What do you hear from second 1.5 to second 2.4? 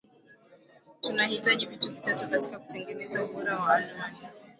vitu vitatu